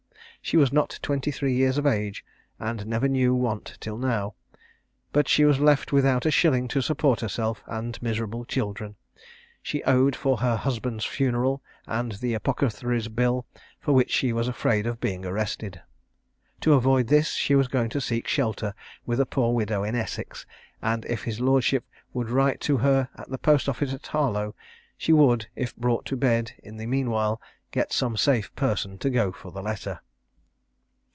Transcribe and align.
She 0.43 0.57
was 0.57 0.73
not 0.73 0.97
twenty 1.03 1.29
three 1.29 1.53
years 1.53 1.77
of 1.77 1.85
age, 1.85 2.25
and 2.59 2.87
never 2.87 3.07
knew 3.07 3.35
want 3.35 3.77
till 3.79 3.95
now; 3.95 4.33
but 5.13 5.27
she 5.27 5.45
was 5.45 5.59
left 5.59 5.93
without 5.93 6.25
a 6.25 6.31
shilling 6.31 6.67
to 6.69 6.81
support 6.81 7.19
herself 7.21 7.61
and 7.67 8.01
miserable 8.01 8.43
children: 8.43 8.95
she 9.61 9.83
owed 9.83 10.15
for 10.15 10.37
her 10.37 10.55
husband's 10.55 11.05
funeral, 11.05 11.61
and 11.85 12.13
the 12.13 12.33
apothecary's 12.33 13.07
bill, 13.07 13.45
for 13.79 13.93
which 13.93 14.09
she 14.09 14.33
was 14.33 14.47
afraid 14.47 14.87
of 14.87 14.99
being 14.99 15.23
arrested. 15.27 15.79
To 16.61 16.73
avoid 16.73 17.05
this 17.05 17.33
she 17.33 17.53
was 17.53 17.67
going 17.67 17.89
to 17.91 18.01
seek 18.01 18.27
shelter 18.27 18.73
with 19.05 19.19
a 19.19 19.27
poor 19.27 19.53
widow 19.53 19.83
in 19.83 19.93
Essex; 19.93 20.47
and 20.81 21.05
if 21.05 21.23
his 21.23 21.39
lordship 21.39 21.85
would 22.13 22.31
write 22.31 22.59
to 22.61 22.77
her 22.77 23.09
at 23.15 23.29
the 23.29 23.37
post 23.37 23.69
office 23.69 23.93
at 23.93 24.07
Harlow, 24.07 24.55
she 24.97 25.13
would, 25.13 25.47
if 25.55 25.75
brought 25.77 26.05
to 26.07 26.17
bed 26.17 26.53
in 26.63 26.77
the 26.77 26.87
meanwhile, 26.87 27.39
get 27.69 27.93
some 27.93 28.17
safe 28.17 28.53
person 28.55 28.97
to 28.97 29.11
go 29.11 29.31
for 29.31 29.51
the 29.51 29.61
letter. 29.61 29.99